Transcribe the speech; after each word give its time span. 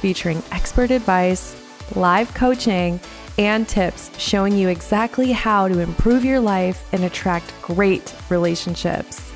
featuring 0.00 0.42
expert 0.50 0.90
advice, 0.90 1.56
live 1.94 2.32
coaching, 2.34 2.98
and 3.38 3.68
tips 3.68 4.10
showing 4.18 4.56
you 4.56 4.68
exactly 4.68 5.32
how 5.32 5.68
to 5.68 5.78
improve 5.78 6.24
your 6.24 6.40
life 6.40 6.86
and 6.92 7.04
attract 7.04 7.54
great 7.62 8.14
relationships. 8.28 9.32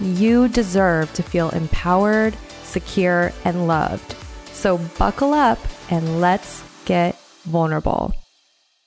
You 0.00 0.48
deserve 0.48 1.12
to 1.14 1.22
feel 1.22 1.50
empowered, 1.50 2.36
secure, 2.62 3.32
and 3.44 3.66
loved. 3.66 4.14
So 4.52 4.78
buckle 4.98 5.34
up 5.34 5.58
and 5.90 6.20
let's 6.20 6.64
get 6.84 7.18
vulnerable. 7.42 8.14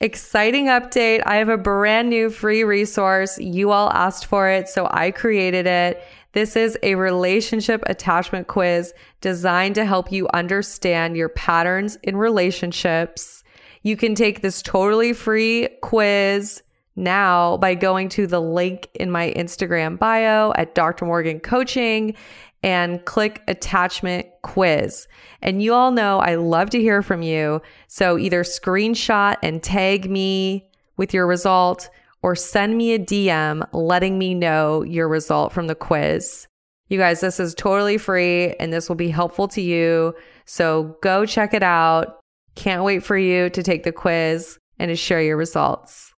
Exciting 0.01 0.65
update. 0.65 1.21
I 1.25 1.37
have 1.37 1.49
a 1.49 1.57
brand 1.57 2.09
new 2.09 2.29
free 2.29 2.63
resource. 2.63 3.37
You 3.37 3.71
all 3.71 3.89
asked 3.91 4.25
for 4.25 4.49
it, 4.49 4.67
so 4.67 4.87
I 4.91 5.11
created 5.11 5.67
it. 5.67 6.03
This 6.35 6.57
is 6.57 6.77
a 6.83 6.95
relationship 6.95 7.81
attachment 7.85 8.47
quiz 8.47 8.93
designed 9.21 9.75
to 9.75 9.85
help 9.85 10.11
you 10.11 10.27
understand 10.33 11.15
your 11.15 11.29
patterns 11.29 11.97
in 12.03 12.17
relationships. 12.17 13.41
You 13.83 13.95
can 13.95 14.15
take 14.15 14.41
this 14.41 14.61
totally 14.61 15.13
free 15.13 15.69
quiz 15.81 16.61
now 16.97 17.55
by 17.55 17.73
going 17.73 18.09
to 18.09 18.27
the 18.27 18.41
link 18.41 18.89
in 18.95 19.09
my 19.09 19.31
Instagram 19.37 19.97
bio 19.97 20.51
at 20.57 20.75
Dr. 20.75 21.05
Morgan 21.05 21.39
Coaching 21.39 22.15
and 22.61 23.05
click 23.05 23.41
attachment 23.47 24.27
quiz. 24.41 25.07
And 25.41 25.63
you 25.63 25.73
all 25.73 25.91
know 25.91 26.19
I 26.19 26.35
love 26.35 26.69
to 26.71 26.81
hear 26.81 27.01
from 27.01 27.21
you. 27.21 27.61
So 27.87 28.17
either 28.17 28.43
screenshot 28.43 29.37
and 29.41 29.63
tag 29.63 30.11
me 30.11 30.67
with 30.97 31.13
your 31.13 31.27
result 31.27 31.89
or 32.25 32.35
send 32.35 32.75
me 32.75 32.91
a 32.91 32.97
DM 32.97 33.63
letting 33.71 34.17
me 34.17 34.33
know 34.33 34.81
your 34.81 35.07
result 35.07 35.53
from 35.53 35.67
the 35.67 35.75
quiz. 35.75 36.47
You 36.87 36.97
guys, 36.97 37.21
this 37.21 37.39
is 37.39 37.53
totally 37.53 37.99
free 37.99 38.55
and 38.55 38.73
this 38.73 38.89
will 38.89 38.95
be 38.95 39.11
helpful 39.11 39.47
to 39.49 39.61
you. 39.61 40.15
So 40.45 40.97
go 41.03 41.27
check 41.27 41.53
it 41.53 41.61
out. 41.61 42.17
Can't 42.55 42.83
wait 42.83 43.03
for 43.03 43.15
you 43.15 43.51
to 43.51 43.61
take 43.61 43.83
the 43.83 43.91
quiz 43.91 44.57
and 44.79 44.89
to 44.89 44.95
share 44.95 45.21
your 45.21 45.37
results. 45.37 46.15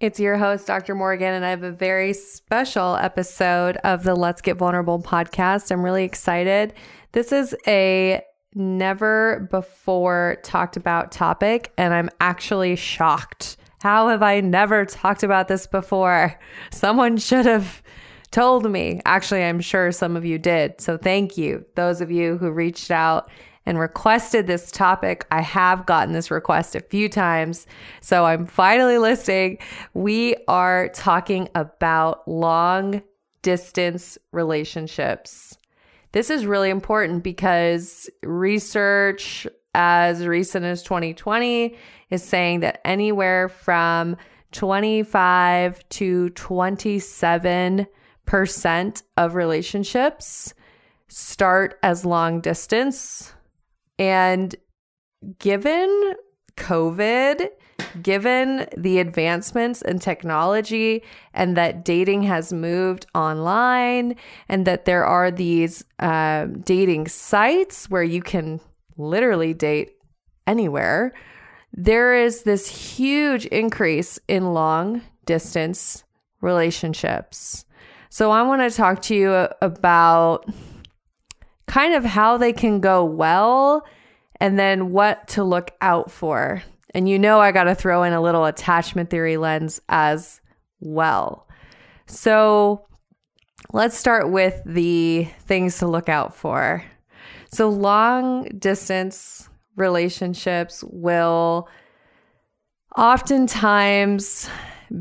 It's 0.00 0.18
your 0.18 0.36
host, 0.36 0.66
Dr. 0.66 0.96
Morgan, 0.96 1.32
and 1.32 1.44
I 1.44 1.50
have 1.50 1.62
a 1.62 1.70
very 1.70 2.12
special 2.12 2.96
episode 2.96 3.76
of 3.84 4.02
the 4.02 4.16
Let's 4.16 4.42
Get 4.42 4.56
Vulnerable 4.56 5.00
podcast. 5.00 5.70
I'm 5.70 5.84
really 5.84 6.02
excited. 6.02 6.74
This 7.12 7.30
is 7.30 7.54
a 7.68 8.20
never 8.56 9.46
before 9.52 10.38
talked 10.42 10.76
about 10.76 11.12
topic, 11.12 11.72
and 11.78 11.94
I'm 11.94 12.10
actually 12.20 12.74
shocked 12.74 13.58
how 13.82 14.08
have 14.08 14.22
I 14.22 14.40
never 14.40 14.84
talked 14.84 15.22
about 15.22 15.48
this 15.48 15.66
before? 15.66 16.38
Someone 16.70 17.16
should 17.16 17.46
have 17.46 17.82
told 18.30 18.70
me. 18.70 19.00
Actually, 19.04 19.44
I'm 19.44 19.60
sure 19.60 19.90
some 19.90 20.16
of 20.16 20.24
you 20.24 20.38
did. 20.38 20.80
So 20.80 20.96
thank 20.96 21.36
you, 21.36 21.64
those 21.74 22.00
of 22.00 22.10
you 22.10 22.36
who 22.36 22.50
reached 22.50 22.90
out 22.90 23.30
and 23.66 23.78
requested 23.78 24.46
this 24.46 24.70
topic. 24.70 25.26
I 25.30 25.42
have 25.42 25.86
gotten 25.86 26.12
this 26.12 26.30
request 26.30 26.74
a 26.74 26.80
few 26.80 27.08
times. 27.08 27.66
So 28.00 28.24
I'm 28.24 28.46
finally 28.46 28.98
listening. 28.98 29.58
We 29.94 30.36
are 30.48 30.88
talking 30.88 31.48
about 31.54 32.26
long 32.26 33.02
distance 33.42 34.18
relationships. 34.32 35.56
This 36.12 36.30
is 36.30 36.46
really 36.46 36.70
important 36.70 37.22
because 37.22 38.10
research 38.22 39.46
as 39.74 40.26
recent 40.26 40.64
as 40.64 40.82
2020 40.82 41.76
is 42.10 42.22
saying 42.22 42.60
that 42.60 42.80
anywhere 42.84 43.48
from 43.48 44.16
25 44.52 45.88
to 45.88 46.28
27% 46.30 47.86
of 49.16 49.34
relationships 49.34 50.54
start 51.08 51.78
as 51.82 52.04
long 52.04 52.40
distance. 52.40 53.32
And 53.98 54.54
given 55.38 56.14
COVID, 56.56 57.48
given 58.02 58.66
the 58.76 58.98
advancements 58.98 59.82
in 59.82 59.98
technology 59.98 61.02
and 61.34 61.56
that 61.56 61.84
dating 61.84 62.22
has 62.22 62.52
moved 62.52 63.06
online 63.14 64.16
and 64.48 64.66
that 64.66 64.84
there 64.84 65.04
are 65.04 65.30
these 65.30 65.84
um, 65.98 66.60
dating 66.60 67.08
sites 67.08 67.90
where 67.90 68.02
you 68.02 68.22
can 68.22 68.60
literally 68.96 69.54
date 69.54 69.92
anywhere, 70.46 71.12
there 71.72 72.14
is 72.14 72.42
this 72.42 72.68
huge 72.68 73.46
increase 73.46 74.18
in 74.28 74.52
long 74.52 75.02
distance 75.24 76.04
relationships. 76.40 77.64
So, 78.08 78.30
I 78.30 78.42
want 78.42 78.62
to 78.62 78.76
talk 78.76 79.02
to 79.02 79.14
you 79.14 79.32
about 79.62 80.46
kind 81.66 81.94
of 81.94 82.04
how 82.04 82.36
they 82.36 82.52
can 82.52 82.80
go 82.80 83.04
well 83.04 83.86
and 84.40 84.58
then 84.58 84.90
what 84.90 85.28
to 85.28 85.44
look 85.44 85.70
out 85.80 86.10
for. 86.10 86.62
And 86.92 87.08
you 87.08 87.18
know, 87.18 87.38
I 87.38 87.52
got 87.52 87.64
to 87.64 87.74
throw 87.76 88.02
in 88.02 88.12
a 88.12 88.20
little 88.20 88.46
attachment 88.46 89.10
theory 89.10 89.36
lens 89.36 89.80
as 89.88 90.40
well. 90.80 91.46
So, 92.06 92.84
let's 93.72 93.96
start 93.96 94.30
with 94.30 94.60
the 94.66 95.28
things 95.42 95.78
to 95.78 95.86
look 95.86 96.08
out 96.08 96.34
for. 96.34 96.82
So, 97.52 97.68
long 97.68 98.44
distance 98.58 99.49
relationships 99.80 100.84
will 100.86 101.68
oftentimes 102.96 104.48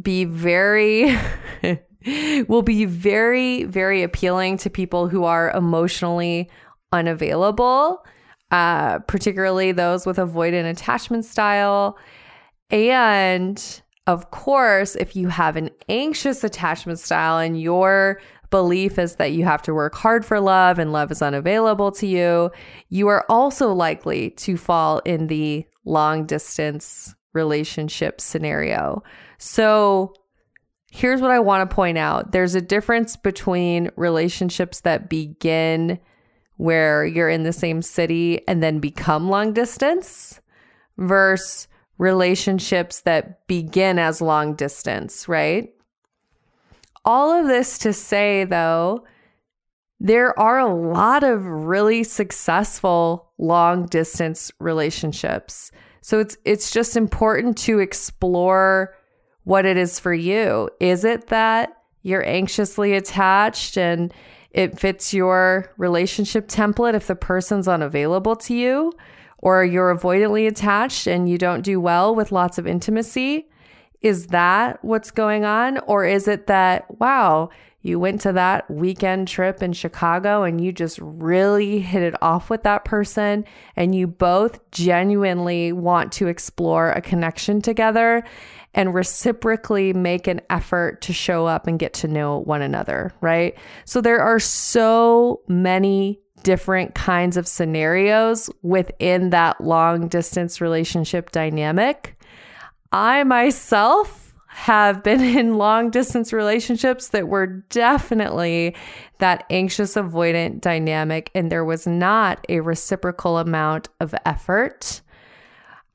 be 0.01 0.25
very 0.25 1.17
will 2.47 2.62
be 2.62 2.85
very 2.85 3.66
very 3.66 4.03
appealing 4.03 4.57
to 4.57 4.69
people 4.69 5.07
who 5.07 5.23
are 5.25 5.51
emotionally 5.51 6.50
unavailable 6.91 8.03
uh, 8.51 9.00
particularly 9.00 9.72
those 9.72 10.06
with 10.06 10.17
avoidant 10.17 10.69
attachment 10.69 11.25
style. 11.25 11.97
And 12.69 13.81
of 14.07 14.31
course 14.31 14.96
if 14.96 15.16
you 15.16 15.28
have 15.28 15.56
an 15.56 15.69
anxious 15.88 16.44
attachment 16.44 17.00
style 17.00 17.38
and 17.38 17.61
your 17.61 18.19
belief 18.49 18.97
is 18.97 19.15
that 19.15 19.31
you 19.31 19.43
have 19.43 19.61
to 19.63 19.73
work 19.73 19.95
hard 19.95 20.25
for 20.25 20.39
love 20.39 20.79
and 20.79 20.91
love 20.91 21.11
is 21.11 21.21
unavailable 21.21 21.91
to 21.93 22.07
you, 22.07 22.51
you 22.89 23.07
are 23.07 23.25
also 23.29 23.71
likely 23.73 24.31
to 24.31 24.57
fall 24.57 24.99
in 24.99 25.27
the 25.27 25.65
long 25.85 26.25
distance 26.25 27.15
relationship 27.33 28.19
scenario. 28.19 29.03
So, 29.37 30.13
here's 30.91 31.21
what 31.21 31.31
I 31.31 31.39
want 31.39 31.69
to 31.69 31.75
point 31.75 31.97
out 31.97 32.31
there's 32.31 32.55
a 32.55 32.61
difference 32.61 33.15
between 33.15 33.91
relationships 33.95 34.81
that 34.81 35.09
begin 35.09 35.99
where 36.57 37.05
you're 37.05 37.29
in 37.29 37.43
the 37.43 37.53
same 37.53 37.81
city 37.81 38.45
and 38.47 38.61
then 38.61 38.79
become 38.79 39.29
long 39.29 39.53
distance 39.53 40.41
versus 40.97 41.67
relationships 41.97 43.01
that 43.01 43.45
begin 43.47 43.99
as 43.99 44.21
long 44.21 44.55
distance, 44.55 45.27
right? 45.27 45.69
All 47.09 47.31
of 47.31 47.47
this 47.47 47.80
to 47.80 47.92
say, 47.92 48.44
though, 48.44 49.03
there 50.00 50.40
are 50.40 50.59
a 50.59 50.72
lot 50.72 51.23
of 51.23 51.44
really 51.44 52.03
successful 52.03 53.32
long 53.40 53.88
distance 53.88 54.52
relationships. 54.59 55.72
So 56.02 56.20
it's 56.20 56.38
it's 56.46 56.70
just 56.70 56.96
important 56.96 57.58
to 57.66 57.79
explore 57.79 58.94
what 59.44 59.66
it 59.66 59.76
is 59.76 60.00
for 60.00 60.14
you. 60.14 60.70
Is 60.79 61.03
it 61.03 61.29
that 61.29 61.76
you're 62.03 62.23
anxiously 62.28 62.94
attached 62.94 63.76
and 63.76 64.14
it 64.52 64.78
fits 64.78 65.12
your 65.12 65.73
relationship 65.79 66.47
template 66.47 66.94
if 66.94 67.08
the 67.08 67.16
person's 67.16 67.67
unavailable 67.67 68.35
to 68.35 68.53
you 68.53 68.94
or 69.40 69.66
you're 69.66 69.96
avoidantly 69.96 70.46
attached 70.47 71.08
and 71.08 71.28
you 71.28 71.40
don't 71.40 71.64
do 71.64 71.82
well 71.82 72.14
with 72.14 72.32
lots 72.32 72.59
of 72.59 72.67
intimacy? 72.67 73.48
Is 74.01 74.28
that 74.28 74.84
what's 74.84 75.11
going 75.11 75.46
on? 75.46 75.79
Or 75.79 76.05
is 76.05 76.28
it 76.28 76.47
that, 76.47 76.99
wow, 76.99 77.49
you 77.81 77.99
went 77.99 78.22
to 78.22 78.34
that 78.34 78.69
weekend 78.69 79.28
trip 79.28 79.63
in 79.63 79.72
Chicago 79.72 80.43
and 80.43 80.59
you 80.59 80.72
just 80.72 80.99
really 81.01 81.79
hit 81.79 82.03
it 82.03 82.16
off 82.22 82.49
with 82.49 82.63
that 82.63 82.84
person 82.84 83.46
and 83.75 83.96
you 83.96 84.05
both 84.05 84.59
genuinely 84.72 85.72
want 85.72 86.11
to 86.13 86.28
explore 86.28 86.91
a 86.91 87.01
connection 87.01 87.61
together 87.61 88.23
and 88.73 88.93
reciprocally 88.93 89.93
make 89.93 90.28
an 90.28 90.41
effort 90.49 91.02
to 91.02 91.13
show 91.13 91.45
up 91.45 91.67
and 91.67 91.79
get 91.79 91.93
to 91.93 92.07
know 92.07 92.40
one 92.40 92.61
another, 92.61 93.13
right? 93.22 93.57
So 93.85 94.02
there 94.02 94.19
are 94.19 94.40
so 94.40 95.41
many 95.47 96.19
different 96.43 96.95
kinds 96.95 97.37
of 97.37 97.47
scenarios 97.47 98.49
within 98.61 99.31
that 99.31 99.59
long 99.61 100.07
distance 100.07 100.61
relationship 100.61 101.31
dynamic. 101.31 102.18
I 102.91 103.24
myself 103.24 104.34
have 104.47 105.03
been 105.03 105.22
in 105.22 105.58
long 105.58 105.90
distance 105.90 106.34
relationships 106.34 107.09
that 107.09 107.28
were 107.28 107.47
definitely 107.70 108.76
that 109.20 109.46
anxious 109.50 109.96
avoidant 109.96 110.62
dynamic, 110.62 111.32
and 111.36 111.52
there 111.52 111.64
was 111.64 111.86
not 111.86 112.46
a 112.50 112.59
reciprocal 112.59 113.38
amount 113.38 113.90
of 114.00 114.16
effort. 114.26 115.02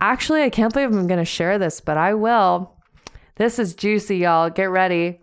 Actually, 0.01 0.43
I 0.43 0.51
can't 0.51 0.73
believe 0.73 0.93
I'm 0.93 1.07
going 1.07 1.19
to 1.19 1.25
share 1.25 1.59
this, 1.59 1.81
but 1.81 1.97
I 1.97 2.15
will. 2.15 2.75
This 3.37 3.59
is 3.59 3.75
juicy, 3.75 4.19
y'all. 4.19 4.51
Get 4.51 4.71
ready. 4.71 5.21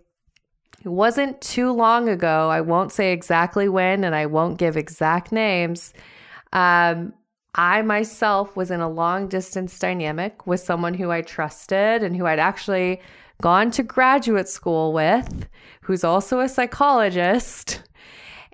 It 0.84 0.88
wasn't 0.88 1.40
too 1.40 1.72
long 1.72 2.08
ago. 2.08 2.50
I 2.50 2.60
won't 2.60 2.92
say 2.92 3.12
exactly 3.12 3.68
when 3.68 4.04
and 4.04 4.14
I 4.14 4.26
won't 4.26 4.58
give 4.58 4.76
exact 4.76 5.32
names. 5.32 5.94
Um, 6.52 7.14
I 7.54 7.82
myself 7.82 8.56
was 8.56 8.70
in 8.70 8.80
a 8.80 8.88
long 8.88 9.28
distance 9.28 9.78
dynamic 9.78 10.46
with 10.46 10.60
someone 10.60 10.94
who 10.94 11.10
I 11.10 11.20
trusted 11.20 12.02
and 12.02 12.16
who 12.16 12.24
I'd 12.24 12.38
actually 12.38 13.00
gone 13.42 13.70
to 13.72 13.82
graduate 13.82 14.48
school 14.48 14.92
with, 14.92 15.48
who's 15.82 16.04
also 16.04 16.40
a 16.40 16.48
psychologist. 16.48 17.82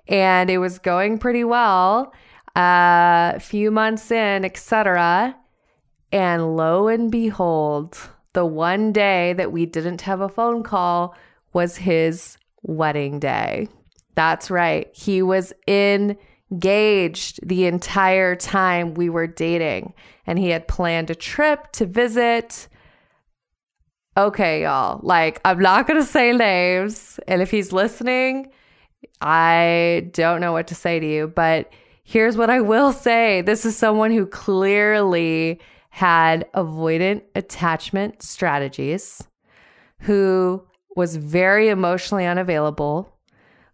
And 0.07 0.49
it 0.49 0.57
was 0.57 0.79
going 0.79 1.17
pretty 1.17 1.43
well. 1.45 2.13
A 2.55 2.59
uh, 2.59 3.39
few 3.39 3.71
months 3.71 4.11
in, 4.11 4.43
etc. 4.43 5.37
And 6.11 6.57
lo 6.57 6.87
and 6.87 7.09
behold, 7.09 7.97
the 8.33 8.45
one 8.45 8.91
day 8.91 9.33
that 9.33 9.51
we 9.51 9.65
didn't 9.65 10.01
have 10.01 10.19
a 10.19 10.27
phone 10.27 10.63
call 10.63 11.15
was 11.53 11.77
his 11.77 12.37
wedding 12.63 13.19
day. 13.19 13.69
That's 14.15 14.51
right. 14.51 14.89
He 14.93 15.21
was 15.21 15.53
engaged 16.51 17.39
the 17.47 17.65
entire 17.65 18.35
time 18.35 18.93
we 18.93 19.09
were 19.09 19.27
dating, 19.27 19.93
and 20.25 20.39
he 20.39 20.49
had 20.49 20.67
planned 20.67 21.09
a 21.09 21.15
trip 21.15 21.71
to 21.73 21.85
visit. 21.85 22.67
Okay, 24.17 24.63
y'all. 24.63 24.99
Like, 25.03 25.39
I'm 25.45 25.59
not 25.59 25.87
going 25.87 25.99
to 25.99 26.05
say 26.05 26.33
names. 26.33 27.19
And 27.27 27.41
if 27.41 27.51
he's 27.51 27.71
listening, 27.71 28.51
I 29.21 30.09
don't 30.13 30.41
know 30.41 30.51
what 30.51 30.67
to 30.67 30.75
say 30.75 30.99
to 30.99 31.05
you, 31.05 31.27
but 31.27 31.71
here's 32.03 32.35
what 32.35 32.49
I 32.49 32.59
will 32.61 32.91
say. 32.91 33.41
This 33.41 33.65
is 33.65 33.77
someone 33.77 34.11
who 34.11 34.25
clearly 34.25 35.61
had 35.91 36.51
avoidant 36.53 37.21
attachment 37.35 38.21
strategies, 38.21 39.27
who 39.99 40.63
was 40.95 41.15
very 41.15 41.69
emotionally 41.69 42.25
unavailable, 42.25 43.15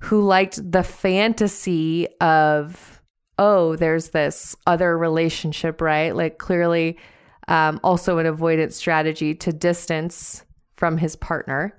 who 0.05 0.21
liked 0.21 0.71
the 0.71 0.83
fantasy 0.83 2.07
of, 2.21 3.01
oh, 3.39 3.75
there's 3.75 4.09
this 4.09 4.55
other 4.67 4.95
relationship, 4.95 5.81
right? 5.81 6.15
Like 6.15 6.37
clearly 6.37 6.99
um, 7.47 7.79
also 7.83 8.19
an 8.19 8.27
avoidance 8.27 8.75
strategy 8.75 9.33
to 9.33 9.51
distance 9.51 10.43
from 10.75 10.99
his 10.99 11.15
partner. 11.15 11.75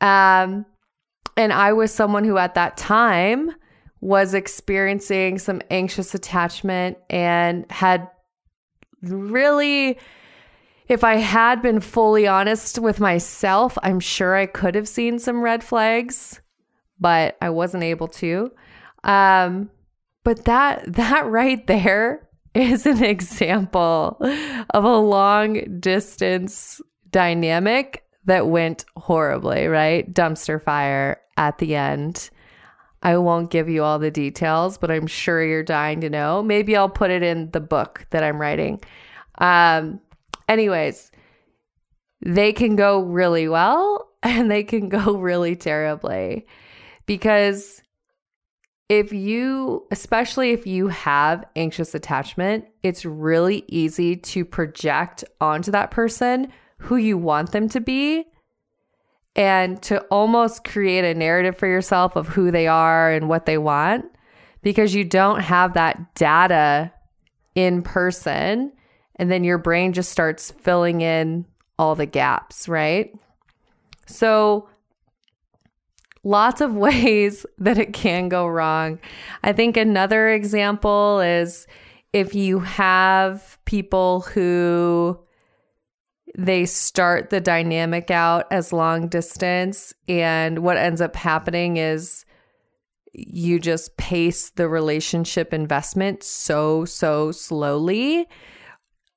Um, 0.00 0.66
and 1.36 1.52
I 1.52 1.72
was 1.72 1.94
someone 1.94 2.24
who 2.24 2.36
at 2.36 2.54
that 2.54 2.76
time 2.76 3.52
was 4.00 4.34
experiencing 4.34 5.38
some 5.38 5.62
anxious 5.70 6.16
attachment 6.16 6.98
and 7.08 7.64
had 7.70 8.10
really 9.02 9.98
if 10.88 11.04
I 11.04 11.16
had 11.16 11.62
been 11.62 11.80
fully 11.80 12.26
honest 12.26 12.78
with 12.78 13.00
myself, 13.00 13.76
I'm 13.82 13.98
sure 14.00 14.36
I 14.36 14.46
could 14.46 14.74
have 14.76 14.86
seen 14.86 15.18
some 15.18 15.42
red 15.42 15.64
flags, 15.64 16.40
but 16.98 17.36
I 17.40 17.50
wasn't 17.50 17.82
able 17.82 18.08
to. 18.08 18.50
Um, 19.04 19.70
but 20.24 20.44
that 20.44 20.84
that 20.94 21.26
right 21.26 21.66
there 21.66 22.28
is 22.54 22.86
an 22.86 23.04
example 23.04 24.16
of 24.70 24.84
a 24.84 24.96
long 24.98 25.80
distance 25.80 26.80
dynamic 27.10 28.04
that 28.24 28.48
went 28.48 28.84
horribly, 28.96 29.66
right? 29.66 30.12
Dumpster 30.12 30.62
fire 30.62 31.20
at 31.36 31.58
the 31.58 31.76
end. 31.76 32.30
I 33.02 33.18
won't 33.18 33.50
give 33.50 33.68
you 33.68 33.84
all 33.84 33.98
the 33.98 34.10
details, 34.10 34.78
but 34.78 34.90
I'm 34.90 35.06
sure 35.06 35.44
you're 35.44 35.62
dying 35.62 36.00
to 36.00 36.10
know. 36.10 36.42
Maybe 36.42 36.76
I'll 36.76 36.88
put 36.88 37.10
it 37.10 37.22
in 37.22 37.50
the 37.52 37.60
book 37.60 38.06
that 38.10 38.24
I'm 38.24 38.40
writing. 38.40 38.80
Um, 39.38 40.00
Anyways, 40.48 41.10
they 42.24 42.52
can 42.52 42.76
go 42.76 43.00
really 43.00 43.48
well 43.48 44.08
and 44.22 44.50
they 44.50 44.64
can 44.64 44.88
go 44.88 45.16
really 45.16 45.56
terribly 45.56 46.46
because 47.06 47.82
if 48.88 49.12
you, 49.12 49.86
especially 49.90 50.50
if 50.52 50.66
you 50.66 50.88
have 50.88 51.44
anxious 51.56 51.94
attachment, 51.94 52.66
it's 52.82 53.04
really 53.04 53.64
easy 53.68 54.16
to 54.16 54.44
project 54.44 55.24
onto 55.40 55.70
that 55.72 55.90
person 55.90 56.52
who 56.78 56.96
you 56.96 57.18
want 57.18 57.52
them 57.52 57.68
to 57.70 57.80
be 57.80 58.26
and 59.34 59.82
to 59.82 60.00
almost 60.04 60.64
create 60.64 61.04
a 61.04 61.18
narrative 61.18 61.56
for 61.56 61.66
yourself 61.66 62.16
of 62.16 62.28
who 62.28 62.50
they 62.50 62.66
are 62.66 63.10
and 63.10 63.28
what 63.28 63.46
they 63.46 63.58
want 63.58 64.04
because 64.62 64.94
you 64.94 65.04
don't 65.04 65.40
have 65.40 65.74
that 65.74 66.14
data 66.14 66.92
in 67.54 67.82
person 67.82 68.72
and 69.16 69.30
then 69.30 69.44
your 69.44 69.58
brain 69.58 69.92
just 69.92 70.10
starts 70.10 70.50
filling 70.50 71.00
in 71.00 71.44
all 71.78 71.94
the 71.94 72.06
gaps, 72.06 72.68
right? 72.68 73.12
So, 74.06 74.68
lots 76.26 76.60
of 76.60 76.74
ways 76.86 77.46
that 77.58 77.78
it 77.78 77.92
can 77.92 78.28
go 78.28 78.46
wrong. 78.46 78.98
I 79.42 79.52
think 79.52 79.76
another 79.76 80.28
example 80.28 81.20
is 81.20 81.66
if 82.12 82.34
you 82.34 82.60
have 82.60 83.58
people 83.64 84.22
who 84.22 85.18
they 86.36 86.66
start 86.66 87.30
the 87.30 87.40
dynamic 87.40 88.10
out 88.10 88.46
as 88.50 88.72
long 88.72 89.08
distance 89.08 89.94
and 90.06 90.58
what 90.58 90.76
ends 90.76 91.00
up 91.00 91.16
happening 91.16 91.78
is 91.78 92.26
you 93.12 93.58
just 93.58 93.96
pace 93.96 94.50
the 94.50 94.68
relationship 94.68 95.54
investment 95.54 96.22
so 96.22 96.84
so 96.84 97.32
slowly 97.32 98.26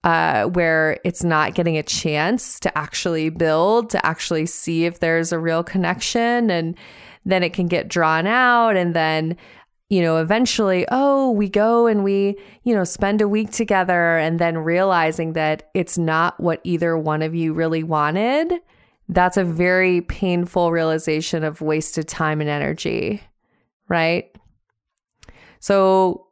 uh, 0.04 0.46
where 0.46 0.98
it's 1.04 1.24
not 1.24 1.56
getting 1.56 1.78
a 1.78 1.84
chance 1.84 2.60
to 2.62 2.78
actually 2.78 3.30
build, 3.30 3.90
to 3.90 4.06
actually 4.06 4.46
see 4.46 4.86
if 4.86 5.00
there's 5.00 5.32
a 5.32 5.40
real 5.40 5.64
connection. 5.64 6.50
And 6.50 6.76
then 7.26 7.44
it 7.44 7.54
can 7.54 7.68
get 7.68 7.90
drawn 7.90 8.26
out. 8.26 8.78
And 8.78 8.96
then, 8.96 9.36
you 9.90 10.02
know, 10.02 10.18
eventually, 10.18 10.86
oh, 10.90 11.32
we 11.32 11.50
go 11.50 11.86
and 11.86 12.04
we, 12.04 12.38
you 12.64 12.74
know, 12.74 12.86
spend 12.86 13.22
a 13.22 13.28
week 13.28 13.52
together. 13.52 14.18
And 14.18 14.40
then 14.40 14.58
realizing 14.60 15.34
that 15.34 15.70
it's 15.74 15.98
not 15.98 16.40
what 16.40 16.62
either 16.64 16.98
one 16.98 17.22
of 17.22 17.36
you 17.36 17.54
really 17.54 17.84
wanted. 17.84 18.54
That's 19.10 19.38
a 19.38 19.44
very 19.44 20.02
painful 20.02 20.72
realization 20.72 21.44
of 21.44 21.62
wasted 21.62 22.08
time 22.08 22.40
and 22.42 22.50
energy, 22.50 23.22
right? 23.90 24.34
So 25.60 26.29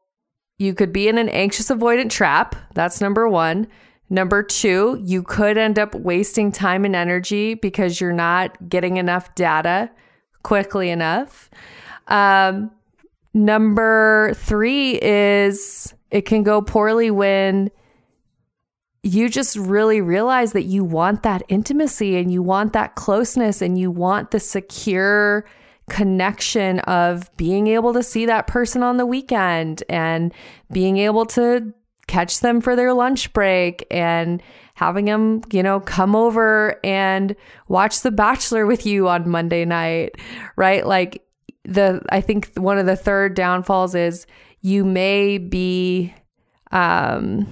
you 0.58 0.74
could 0.74 0.92
be 0.92 1.08
in 1.08 1.18
an 1.18 1.30
anxious 1.30 1.70
avoidant 1.70 2.10
trap. 2.10 2.56
That's 2.74 3.00
number 3.02 3.28
one. 3.28 3.68
Number 4.10 4.42
two, 4.42 5.00
you 5.04 5.22
could 5.22 5.58
end 5.58 5.78
up 5.78 5.94
wasting 5.94 6.52
time 6.52 6.86
and 6.86 6.96
energy 6.96 7.56
because 7.56 8.00
you're 8.00 8.14
not 8.14 8.70
getting 8.70 8.98
enough 8.98 9.36
data 9.36 9.92
quickly 10.44 10.90
enough. 10.90 11.50
Um, 12.08 12.72
number 13.34 14.34
three 14.36 14.98
is 15.02 15.94
it 16.10 16.22
can 16.22 16.44
go 16.44 16.62
poorly 16.62 17.12
when 17.12 17.70
you 19.04 19.30
just 19.30 19.56
really 19.58 20.02
realize 20.02 20.54
that 20.54 20.64
you 20.64 20.84
want 20.84 21.24
that 21.24 21.44
intimacy 21.50 22.18
and 22.18 22.32
you 22.32 22.42
want 22.42 22.74
that 22.74 22.96
closeness 22.96 23.62
and 23.62 23.78
you 23.78 23.92
want 23.92 24.32
the 24.32 24.40
secure 24.40 25.46
connection 25.90 26.80
of 26.82 27.36
being 27.38 27.68
able 27.68 27.94
to 27.94 28.04
see 28.04 28.26
that 28.26 28.48
person 28.48 28.84
on 28.84 28.98
the 28.98 29.06
weekend 29.06 29.84
and 29.90 30.34
being 30.72 30.98
able 30.98 31.26
to 31.26 31.74
catch 32.08 32.40
them 32.40 32.62
for 32.62 32.76
their 32.76 32.94
lunch 32.94 33.32
break 33.34 33.86
and 33.92 34.42
having 34.76 35.06
them, 35.06 35.42
you 35.52 35.64
know, 35.64 35.80
come 35.80 36.16
over 36.16 36.80
and 36.84 37.36
watch 37.68 38.02
The 38.02 38.12
Bachelor 38.12 38.66
with 38.66 38.86
you 38.86 39.08
on 39.08 39.30
Monday 39.30 39.66
night, 39.66 40.16
right? 40.56 40.86
Like 40.86 41.24
the 41.64 42.02
I 42.10 42.22
think 42.22 42.52
one 42.56 42.78
of 42.78 42.86
the 42.86 42.96
third 42.96 43.34
downfalls 43.34 43.94
is 43.94 44.26
you 44.62 44.86
may 44.86 45.38
be 45.38 46.14
um 46.72 47.48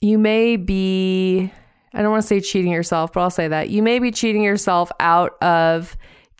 you 0.00 0.18
may 0.18 0.56
be 0.56 1.52
I 1.94 2.02
don't 2.02 2.10
want 2.10 2.22
to 2.22 2.28
say 2.28 2.40
cheating 2.40 2.72
yourself, 2.72 3.12
but 3.12 3.20
I'll 3.20 3.30
say 3.30 3.48
that. 3.48 3.70
You 3.70 3.82
may 3.82 3.98
be 3.98 4.10
cheating 4.10 4.42
yourself 4.42 4.92
out 5.00 5.42
of 5.42 5.96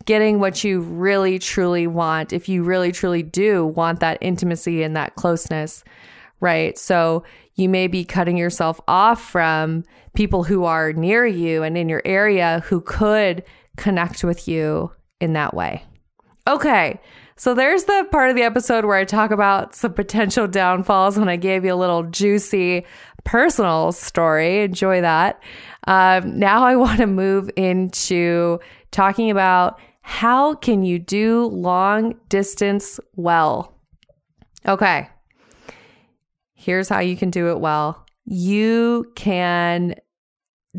getting 0.08 0.40
what 0.40 0.64
you 0.64 0.80
really 0.80 1.38
truly 1.38 1.86
want 1.86 2.32
if 2.32 2.48
you 2.48 2.62
really 2.62 2.90
truly 2.90 3.22
do 3.22 3.66
want 3.66 4.00
that 4.00 4.18
intimacy 4.20 4.82
and 4.82 4.96
that 4.96 5.14
closeness 5.14 5.84
right? 6.40 6.78
So 6.78 7.24
you 7.54 7.68
may 7.68 7.86
be 7.86 8.04
cutting 8.04 8.36
yourself 8.36 8.80
off 8.86 9.22
from 9.22 9.84
people 10.14 10.44
who 10.44 10.64
are 10.64 10.92
near 10.92 11.26
you 11.26 11.62
and 11.62 11.76
in 11.76 11.88
your 11.88 12.02
area 12.04 12.62
who 12.66 12.80
could 12.80 13.44
connect 13.76 14.24
with 14.24 14.48
you 14.48 14.92
in 15.20 15.32
that 15.32 15.54
way. 15.54 15.84
Okay. 16.46 17.00
So 17.36 17.54
there's 17.54 17.84
the 17.84 18.06
part 18.10 18.30
of 18.30 18.36
the 18.36 18.42
episode 18.42 18.84
where 18.84 18.96
I 18.96 19.04
talk 19.04 19.30
about 19.30 19.74
some 19.74 19.92
potential 19.92 20.48
downfalls 20.48 21.18
when 21.18 21.28
I 21.28 21.36
gave 21.36 21.64
you 21.64 21.72
a 21.72 21.76
little 21.76 22.04
juicy 22.04 22.84
personal 23.24 23.92
story. 23.92 24.62
Enjoy 24.62 25.00
that. 25.00 25.40
Um, 25.86 26.38
now 26.38 26.64
I 26.64 26.76
want 26.76 26.98
to 26.98 27.06
move 27.06 27.50
into 27.56 28.58
talking 28.90 29.30
about 29.30 29.78
how 30.08 30.54
can 30.54 30.82
you 30.82 30.98
do 30.98 31.44
long 31.48 32.14
distance 32.30 32.98
well. 33.16 33.78
Okay. 34.66 35.06
Here's 36.54 36.88
how 36.88 37.00
you 37.00 37.14
can 37.14 37.28
do 37.28 37.50
it 37.50 37.60
well. 37.60 38.06
You 38.24 39.12
can 39.16 39.96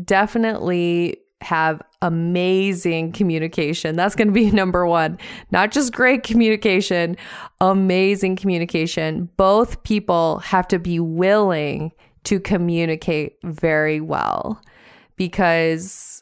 definitely 0.04 1.18
have 1.42 1.80
amazing 2.02 3.12
communication. 3.12 3.94
That's 3.94 4.16
going 4.16 4.26
to 4.26 4.34
be 4.34 4.50
number 4.50 4.84
one. 4.84 5.16
Not 5.52 5.70
just 5.70 5.92
great 5.92 6.24
communication, 6.24 7.16
amazing 7.60 8.34
communication. 8.34 9.30
Both 9.36 9.84
people 9.84 10.40
have 10.40 10.66
to 10.66 10.80
be 10.80 10.98
willing 10.98 11.92
to 12.24 12.40
communicate 12.40 13.36
very 13.44 14.00
well 14.00 14.60
because 15.14 16.20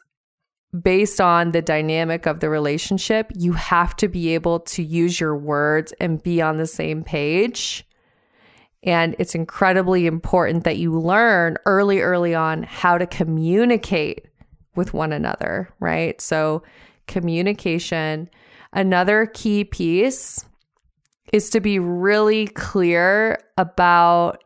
based 0.81 1.19
on 1.19 1.51
the 1.51 1.61
dynamic 1.61 2.25
of 2.25 2.39
the 2.39 2.49
relationship, 2.49 3.31
you 3.35 3.53
have 3.53 3.95
to 3.97 4.07
be 4.07 4.33
able 4.33 4.59
to 4.61 4.83
use 4.83 5.19
your 5.19 5.35
words 5.35 5.93
and 5.99 6.21
be 6.21 6.41
on 6.41 6.57
the 6.57 6.67
same 6.67 7.03
page. 7.03 7.85
And 8.83 9.15
it's 9.19 9.35
incredibly 9.35 10.05
important 10.05 10.63
that 10.63 10.77
you 10.77 10.97
learn 10.97 11.57
early, 11.65 11.99
early 12.01 12.33
on 12.35 12.63
how 12.63 12.97
to 12.97 13.07
communicate 13.07 14.27
with 14.75 14.93
one 14.93 15.11
another, 15.11 15.69
right? 15.79 16.19
So, 16.21 16.63
communication. 17.07 18.29
Another 18.71 19.25
key 19.25 19.63
piece 19.63 20.45
is 21.33 21.49
to 21.49 21.59
be 21.59 21.79
really 21.79 22.47
clear 22.47 23.39
about 23.57 24.43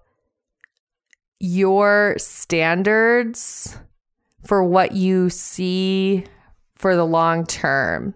your 1.40 2.16
standards 2.18 3.78
for 4.46 4.64
what 4.64 4.94
you 4.94 5.30
see 5.30 6.26
for 6.76 6.96
the 6.96 7.06
long 7.06 7.46
term. 7.46 8.14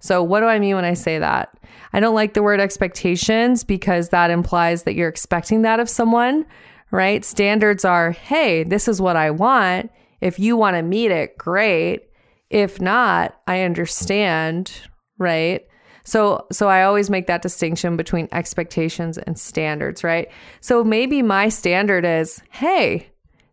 So, 0.00 0.22
what 0.22 0.40
do 0.40 0.46
I 0.46 0.58
mean 0.58 0.74
when 0.74 0.84
I 0.84 0.94
say 0.94 1.18
that? 1.18 1.56
I 1.92 2.00
don't 2.00 2.14
like 2.14 2.34
the 2.34 2.42
word 2.42 2.60
expectations 2.60 3.64
because 3.64 4.08
that 4.08 4.30
implies 4.30 4.82
that 4.82 4.94
you're 4.94 5.08
expecting 5.08 5.62
that 5.62 5.80
of 5.80 5.88
someone, 5.88 6.44
right? 6.90 7.24
Standards 7.24 7.84
are, 7.84 8.10
hey, 8.10 8.64
this 8.64 8.88
is 8.88 9.00
what 9.00 9.16
I 9.16 9.30
want. 9.30 9.90
If 10.20 10.38
you 10.38 10.56
want 10.56 10.76
to 10.76 10.82
meet 10.82 11.10
it, 11.10 11.38
great. 11.38 12.08
If 12.50 12.80
not, 12.80 13.40
I 13.46 13.62
understand, 13.62 14.72
right? 15.18 15.66
So 16.04 16.46
so 16.50 16.68
I 16.68 16.82
always 16.82 17.10
make 17.10 17.26
that 17.28 17.42
distinction 17.42 17.96
between 17.96 18.28
expectations 18.32 19.18
and 19.18 19.38
standards, 19.38 20.02
right? 20.02 20.28
So 20.60 20.82
maybe 20.82 21.22
my 21.22 21.48
standard 21.48 22.04
is, 22.04 22.42
hey, 22.50 23.11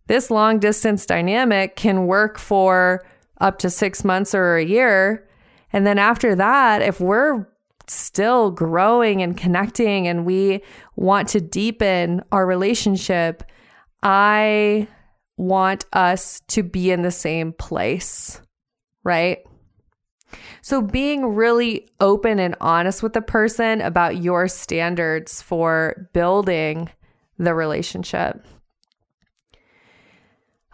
this 0.09 0.31
long 0.31 0.57
distance 0.57 1.05
dynamic 1.05 1.75
can 1.75 2.07
work 2.07 2.39
for 2.39 3.05
up 3.39 3.59
to 3.59 3.69
6 3.69 4.03
months 4.03 4.33
or 4.33 4.57
a 4.57 4.65
year. 4.65 5.29
And 5.71 5.85
then 5.85 5.99
after 5.99 6.33
that, 6.35 6.81
if 6.81 6.99
we're 6.99 7.47
still 7.87 8.49
growing 8.49 9.21
and 9.21 9.37
connecting 9.37 10.07
and 10.07 10.25
we 10.25 10.63
want 10.95 11.29
to 11.29 11.39
deepen 11.39 12.23
our 12.31 12.47
relationship, 12.47 13.43
I 14.01 14.87
want 15.37 15.85
us 15.93 16.41
to 16.47 16.63
be 16.63 16.89
in 16.89 17.03
the 17.03 17.11
same 17.11 17.53
place, 17.53 18.41
right? 19.03 19.37
So, 20.61 20.81
being 20.81 21.35
really 21.35 21.87
open 21.99 22.39
and 22.39 22.55
honest 22.61 23.03
with 23.03 23.13
the 23.13 23.21
person 23.21 23.79
about 23.81 24.17
your 24.17 24.47
standards 24.47 25.41
for 25.41 26.09
building 26.13 26.89
the 27.37 27.53
relationship. 27.53 28.45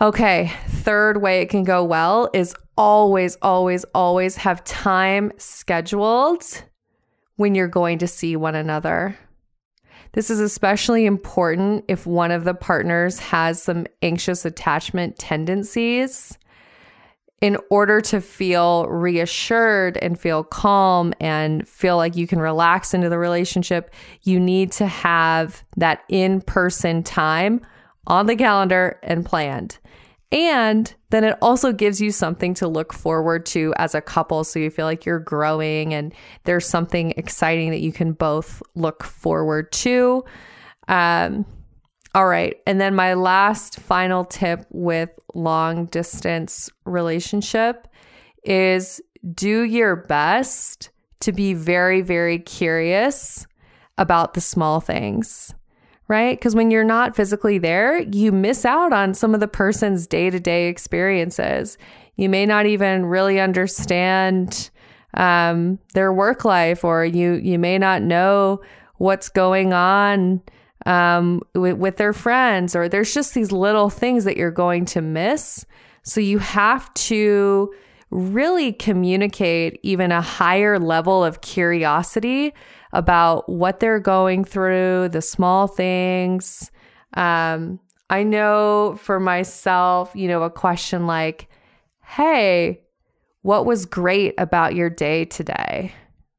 Okay, 0.02 0.52
third 0.68 1.22
way 1.22 1.42
it 1.42 1.50
can 1.50 1.64
go 1.64 1.82
well 1.82 2.30
is 2.34 2.54
always, 2.78 3.38
always, 3.42 3.86
always 3.96 4.36
have 4.36 4.62
time 4.66 5.32
scheduled 5.38 6.44
when 7.38 7.56
you're 7.56 7.70
going 7.70 8.00
to 8.00 8.08
see 8.08 8.36
one 8.36 8.56
another. 8.56 9.18
This 10.12 10.30
is 10.30 10.42
especially 10.42 11.06
important 11.06 11.86
if 11.88 12.06
one 12.06 12.32
of 12.32 12.44
the 12.44 12.54
partners 12.54 13.20
has 13.20 13.64
some 13.64 13.86
anxious 14.02 14.44
attachment 14.44 15.18
tendencies. 15.18 16.38
In 17.42 17.58
order 17.70 18.02
to 18.02 18.22
feel 18.22 18.88
reassured 18.88 19.98
and 19.98 20.20
feel 20.20 20.44
calm 20.44 21.14
and 21.20 21.68
feel 21.68 21.96
like 21.98 22.16
you 22.16 22.28
can 22.28 22.40
relax 22.40 22.94
into 22.94 23.10
the 23.10 23.20
relationship, 23.20 23.94
you 24.24 24.40
need 24.40 24.72
to 24.74 24.88
have 24.88 25.64
that 25.78 26.04
in 26.10 26.42
person 26.42 27.04
time 27.04 27.62
on 28.08 28.26
the 28.26 28.36
calendar 28.36 29.00
and 29.04 29.26
planned. 29.26 29.80
And 30.32 30.94
then 31.12 31.24
it 31.24 31.38
also 31.42 31.72
gives 31.72 32.02
you 32.02 32.12
something 32.12 32.54
to 32.56 32.68
look 32.68 32.92
forward 32.92 33.46
to 33.48 33.74
as 33.78 33.96
a 33.96 34.02
couple. 34.02 34.44
So 34.44 34.60
you 34.60 34.70
feel 34.70 34.86
like 34.86 35.06
you're 35.06 35.20
growing 35.20 35.94
and 35.94 36.14
there's 36.44 36.68
something 36.68 37.12
exciting 37.12 37.70
that 37.72 37.82
you 37.82 37.94
can 37.94 38.14
both 38.14 38.62
look 38.76 39.04
forward 39.04 39.72
to. 39.74 40.24
Um, 40.88 41.46
all 42.14 42.28
right. 42.28 42.58
And 42.66 42.82
then 42.82 42.96
my 42.96 43.14
last 43.14 43.80
final 43.80 44.26
tip 44.26 44.66
with 44.72 45.10
long 45.34 45.86
distance 45.86 46.70
relationship 46.86 47.88
is 48.44 49.02
do 49.34 49.64
your 49.64 49.96
best 49.96 50.90
to 51.22 51.32
be 51.32 51.54
very, 51.54 52.02
very 52.02 52.40
curious 52.40 53.46
about 53.98 54.34
the 54.34 54.42
small 54.42 54.80
things 54.80 55.54
right? 56.08 56.38
Because 56.38 56.56
when 56.56 56.72
you're 56.72 56.84
not 56.84 57.16
physically 57.16 57.58
there, 57.58 58.00
you 58.00 58.32
miss 58.32 58.66
out 58.66 58.94
on 58.94 59.14
some 59.14 59.34
of 59.34 59.40
the 59.40 59.48
person's 59.48 60.08
day 60.08 60.30
to 60.30 60.40
day 60.40 60.68
experiences. 60.68 61.78
You 62.16 62.30
may 62.30 62.46
not 62.46 62.66
even 62.66 63.06
really 63.06 63.40
understand 63.40 64.70
um, 65.16 65.80
their 65.94 66.14
work 66.14 66.46
life, 66.46 66.84
or 66.84 67.06
you 67.06 67.34
you 67.34 67.58
may 67.58 67.78
not 67.78 68.02
know 68.02 68.62
what's 68.98 69.30
going 69.30 69.74
on 69.74 70.42
um, 70.86 71.42
with, 71.54 71.78
with 71.78 71.98
their 71.98 72.14
friends, 72.14 72.76
or 72.76 72.88
there's 72.88 73.14
just 73.14 73.34
these 73.34 73.52
little 73.52 73.90
things 73.90 74.24
that 74.26 74.38
you're 74.38 74.52
going 74.52 74.86
to 74.86 75.02
miss. 75.02 75.66
So 76.04 76.22
you 76.22 76.40
have 76.40 76.94
to 76.94 77.74
really 78.12 78.72
communicate 78.72 79.80
even 79.84 80.12
a 80.12 80.22
higher 80.22 80.80
level 80.80 81.24
of 81.24 81.42
curiosity 81.42 82.54
about 82.96 83.50
what 83.50 83.82
they're 83.82 84.00
going 84.00 84.46
through, 84.46 85.10
the 85.10 85.22
small 85.22 85.68
things. 85.68 86.72
Um, 87.16 87.80
I 88.10 88.24
know 88.24 88.98
for 89.02 89.20
myself, 89.20 90.12
you 90.16 90.30
know, 90.30 90.44
a 90.44 90.50
question 90.50 91.06
like, 91.06 91.50
hey, 92.02 92.82
what 93.42 93.66
was 93.66 93.86
great 93.86 94.34
about 94.38 94.76
your 94.76 94.90
day 94.90 95.26
today? 95.26 95.94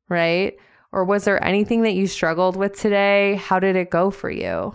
Right? 0.09 0.57
Or 0.93 1.05
was 1.05 1.25
there 1.25 1.45
anything 1.45 1.83
that 1.83 1.93
you 1.93 2.07
struggled 2.07 2.57
with 2.57 2.75
today? 2.75 3.35
How 3.35 3.61
did 3.61 3.77
it 3.77 3.91
go 3.91 4.11
for 4.11 4.31
you? 4.31 4.73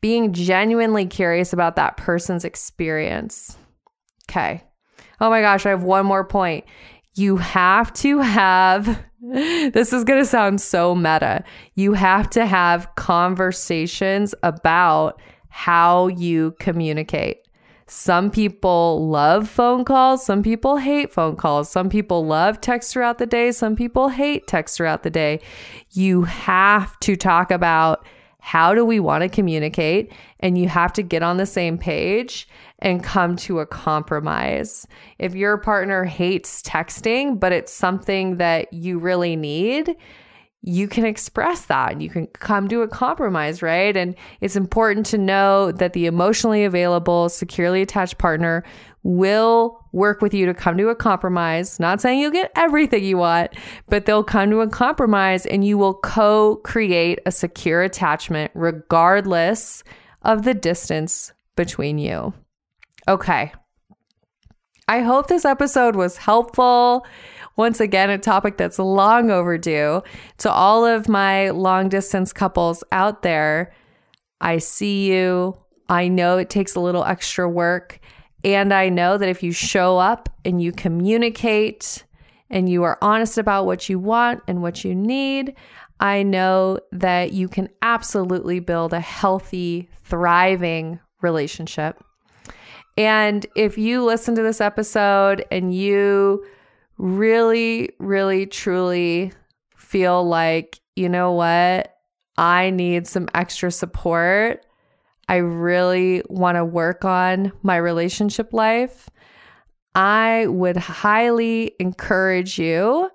Being 0.00 0.32
genuinely 0.32 1.06
curious 1.06 1.52
about 1.52 1.74
that 1.76 1.96
person's 1.96 2.44
experience. 2.44 3.58
Okay. 4.30 4.62
Oh 5.20 5.30
my 5.30 5.40
gosh, 5.40 5.66
I 5.66 5.70
have 5.70 5.82
one 5.82 6.06
more 6.06 6.24
point. 6.24 6.64
You 7.18 7.36
have 7.36 7.92
to 7.94 8.20
have 8.20 9.04
this 9.20 9.92
is 9.92 10.04
going 10.04 10.20
to 10.20 10.24
sound 10.24 10.60
so 10.60 10.94
meta. 10.94 11.42
You 11.74 11.94
have 11.94 12.30
to 12.30 12.46
have 12.46 12.94
conversations 12.94 14.34
about 14.42 15.20
how 15.48 16.06
you 16.06 16.54
communicate. 16.60 17.38
Some 17.88 18.30
people 18.30 19.08
love 19.08 19.48
phone 19.48 19.84
calls. 19.84 20.24
Some 20.24 20.42
people 20.42 20.76
hate 20.76 21.12
phone 21.12 21.36
calls. 21.36 21.70
Some 21.70 21.88
people 21.88 22.26
love 22.26 22.60
text 22.60 22.92
throughout 22.92 23.18
the 23.18 23.26
day. 23.26 23.50
Some 23.50 23.74
people 23.74 24.10
hate 24.10 24.46
text 24.46 24.76
throughout 24.76 25.02
the 25.02 25.10
day. 25.10 25.40
You 25.92 26.22
have 26.22 27.00
to 27.00 27.16
talk 27.16 27.50
about 27.50 28.06
how 28.40 28.74
do 28.74 28.84
we 28.84 29.00
want 29.00 29.22
to 29.22 29.28
communicate 29.28 30.12
and 30.40 30.56
you 30.56 30.68
have 30.68 30.92
to 30.94 31.02
get 31.02 31.22
on 31.22 31.36
the 31.36 31.46
same 31.46 31.76
page 31.76 32.48
and 32.78 33.02
come 33.02 33.36
to 33.36 33.58
a 33.58 33.66
compromise. 33.66 34.86
If 35.18 35.34
your 35.34 35.58
partner 35.58 36.04
hates 36.04 36.62
texting, 36.62 37.38
but 37.38 37.52
it's 37.52 37.72
something 37.72 38.36
that 38.36 38.72
you 38.72 38.98
really 38.98 39.34
need, 39.34 39.96
you 40.62 40.88
can 40.88 41.04
express 41.04 41.66
that 41.66 41.92
and 41.92 42.02
you 42.02 42.10
can 42.10 42.26
come 42.28 42.68
to 42.68 42.82
a 42.82 42.88
compromise, 42.88 43.62
right? 43.62 43.96
And 43.96 44.14
it's 44.40 44.56
important 44.56 45.06
to 45.06 45.18
know 45.18 45.70
that 45.72 45.92
the 45.92 46.06
emotionally 46.06 46.64
available, 46.64 47.28
securely 47.28 47.80
attached 47.80 48.18
partner 48.18 48.64
will 49.02 49.84
work 49.92 50.20
with 50.20 50.34
you 50.34 50.46
to 50.46 50.54
come 50.54 50.76
to 50.76 50.88
a 50.88 50.94
compromise. 50.94 51.78
Not 51.80 52.00
saying 52.00 52.20
you'll 52.20 52.30
get 52.30 52.52
everything 52.56 53.04
you 53.04 53.18
want, 53.18 53.52
but 53.88 54.06
they'll 54.06 54.24
come 54.24 54.50
to 54.50 54.60
a 54.60 54.68
compromise 54.68 55.46
and 55.46 55.64
you 55.64 55.78
will 55.78 55.94
co 55.94 56.56
create 56.56 57.20
a 57.24 57.32
secure 57.32 57.82
attachment 57.82 58.50
regardless 58.54 59.82
of 60.22 60.42
the 60.42 60.54
distance 60.54 61.32
between 61.56 61.98
you. 61.98 62.34
Okay. 63.06 63.52
I 64.88 65.00
hope 65.00 65.28
this 65.28 65.44
episode 65.44 65.96
was 65.96 66.16
helpful. 66.16 67.06
Once 67.56 67.80
again, 67.80 68.08
a 68.08 68.18
topic 68.18 68.56
that's 68.56 68.78
long 68.78 69.30
overdue. 69.30 70.02
To 70.38 70.50
all 70.50 70.86
of 70.86 71.08
my 71.08 71.50
long 71.50 71.88
distance 71.88 72.32
couples 72.32 72.84
out 72.92 73.22
there, 73.22 73.74
I 74.40 74.58
see 74.58 75.12
you. 75.12 75.58
I 75.88 76.08
know 76.08 76.38
it 76.38 76.50
takes 76.50 76.74
a 76.74 76.80
little 76.80 77.04
extra 77.04 77.48
work. 77.48 78.00
And 78.44 78.72
I 78.72 78.88
know 78.88 79.18
that 79.18 79.28
if 79.28 79.42
you 79.42 79.52
show 79.52 79.98
up 79.98 80.28
and 80.44 80.62
you 80.62 80.72
communicate 80.72 82.04
and 82.50 82.68
you 82.68 82.82
are 82.84 82.98
honest 83.02 83.36
about 83.36 83.66
what 83.66 83.88
you 83.88 83.98
want 83.98 84.42
and 84.46 84.62
what 84.62 84.84
you 84.84 84.94
need, 84.94 85.54
I 86.00 86.22
know 86.22 86.78
that 86.92 87.32
you 87.32 87.48
can 87.48 87.68
absolutely 87.82 88.60
build 88.60 88.92
a 88.92 89.00
healthy, 89.00 89.90
thriving 90.04 91.00
relationship. 91.20 92.02
And 92.96 93.44
if 93.54 93.78
you 93.78 94.04
listen 94.04 94.34
to 94.36 94.42
this 94.42 94.60
episode 94.60 95.44
and 95.50 95.74
you 95.74 96.44
really, 96.96 97.90
really, 97.98 98.46
truly 98.46 99.32
feel 99.76 100.24
like, 100.24 100.80
you 100.96 101.08
know 101.08 101.32
what, 101.32 101.96
I 102.36 102.70
need 102.70 103.06
some 103.06 103.28
extra 103.34 103.70
support, 103.70 104.64
I 105.28 105.36
really 105.36 106.22
want 106.28 106.56
to 106.56 106.64
work 106.64 107.04
on 107.04 107.52
my 107.62 107.76
relationship 107.76 108.52
life, 108.52 109.10
I 109.94 110.46
would 110.46 110.76
highly 110.76 111.72
encourage 111.78 112.58
you 112.58 113.10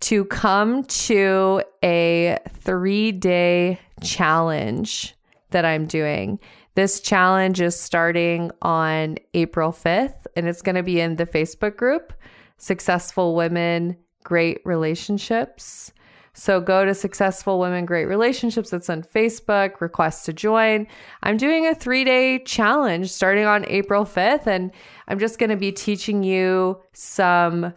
to 0.00 0.24
come 0.26 0.84
to 0.84 1.62
a 1.82 2.38
three 2.60 3.12
day 3.12 3.80
challenge 4.02 5.14
that 5.50 5.64
I'm 5.64 5.86
doing. 5.86 6.38
This 6.74 7.00
challenge 7.00 7.60
is 7.60 7.78
starting 7.78 8.52
on 8.62 9.16
April 9.34 9.72
5th, 9.72 10.26
and 10.36 10.46
it's 10.46 10.62
going 10.62 10.76
to 10.76 10.82
be 10.82 11.00
in 11.00 11.16
the 11.16 11.26
Facebook 11.26 11.76
group 11.76 12.12
Successful 12.58 13.34
Women, 13.34 13.96
Great 14.22 14.60
Relationships. 14.64 15.92
So 16.38 16.60
go 16.60 16.84
to 16.84 16.94
Successful 16.94 17.58
Women 17.58 17.84
Great 17.84 18.04
Relationships. 18.04 18.72
It's 18.72 18.88
on 18.88 19.02
Facebook. 19.02 19.80
Request 19.80 20.24
to 20.26 20.32
join. 20.32 20.86
I'm 21.24 21.36
doing 21.36 21.66
a 21.66 21.74
three 21.74 22.04
day 22.04 22.38
challenge 22.44 23.10
starting 23.10 23.44
on 23.44 23.64
April 23.66 24.04
5th, 24.04 24.46
and 24.46 24.70
I'm 25.08 25.18
just 25.18 25.40
going 25.40 25.50
to 25.50 25.56
be 25.56 25.72
teaching 25.72 26.22
you 26.22 26.80
some 26.92 27.74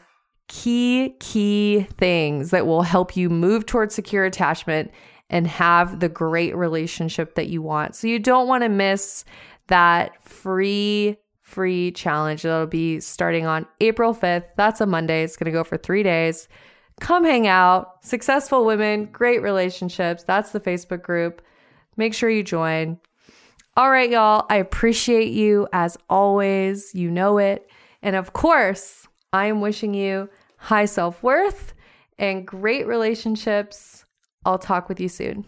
key, 0.47 1.15
key 1.19 1.87
things 1.97 2.51
that 2.51 2.67
will 2.67 2.83
help 2.83 3.17
you 3.17 3.31
move 3.31 3.65
towards 3.65 3.95
secure 3.95 4.25
attachment 4.25 4.91
and 5.31 5.47
have 5.47 5.99
the 5.99 6.09
great 6.09 6.55
relationship 6.55 7.33
that 7.33 7.47
you 7.47 7.63
want. 7.63 7.95
So 7.95 8.05
you 8.05 8.19
don't 8.19 8.47
want 8.47 8.61
to 8.61 8.69
miss 8.69 9.25
that 9.67 10.21
free 10.21 11.17
free 11.41 11.91
challenge 11.91 12.43
that'll 12.43 12.67
be 12.67 12.99
starting 12.99 13.47
on 13.47 13.65
April 13.81 14.13
5th. 14.13 14.45
That's 14.55 14.81
a 14.81 14.85
Monday. 14.85 15.23
It's 15.23 15.35
going 15.35 15.45
to 15.45 15.51
go 15.51 15.63
for 15.63 15.77
3 15.77 16.03
days. 16.03 16.47
Come 17.01 17.25
hang 17.25 17.47
out. 17.47 18.05
Successful 18.05 18.63
women, 18.63 19.05
great 19.05 19.41
relationships. 19.41 20.23
That's 20.23 20.51
the 20.51 20.59
Facebook 20.59 21.01
group. 21.01 21.41
Make 21.97 22.13
sure 22.13 22.29
you 22.29 22.43
join. 22.43 22.99
All 23.75 23.89
right, 23.89 24.09
y'all. 24.09 24.45
I 24.51 24.57
appreciate 24.57 25.31
you 25.31 25.67
as 25.73 25.97
always. 26.09 26.93
You 26.93 27.09
know 27.09 27.39
it. 27.39 27.67
And 28.03 28.15
of 28.15 28.33
course, 28.33 29.07
I 29.33 29.47
am 29.47 29.61
wishing 29.61 29.95
you 29.95 30.29
high 30.57 30.85
self 30.85 31.23
worth 31.23 31.73
and 32.19 32.45
great 32.45 32.85
relationships. 32.85 34.05
I'll 34.45 34.59
talk 34.59 34.87
with 34.87 34.99
you 34.99 35.09
soon. 35.09 35.47